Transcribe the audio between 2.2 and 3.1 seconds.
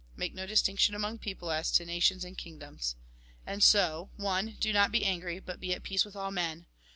and kingdoms.